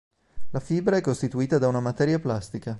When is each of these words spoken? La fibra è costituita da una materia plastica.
La 0.49 0.59
fibra 0.59 0.97
è 0.97 1.01
costituita 1.01 1.59
da 1.59 1.67
una 1.67 1.79
materia 1.79 2.17
plastica. 2.19 2.69